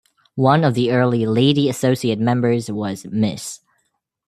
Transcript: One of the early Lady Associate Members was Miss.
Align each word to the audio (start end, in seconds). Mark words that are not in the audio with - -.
One 0.33 0.63
of 0.63 0.73
the 0.73 0.91
early 0.93 1.27
Lady 1.27 1.69
Associate 1.69 2.17
Members 2.17 2.71
was 2.71 3.05
Miss. 3.11 3.59